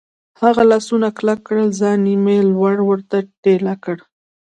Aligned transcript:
لاسونه 0.69 1.07
کلک 1.17 1.39
کړل، 1.47 1.69
ځان 1.79 1.99
مې 2.23 2.37
لوړ 2.53 2.75
ور 2.87 2.99
ټېله 3.43 3.73
کړ. 3.83 3.97